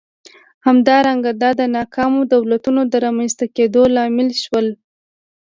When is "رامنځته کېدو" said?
3.05-3.81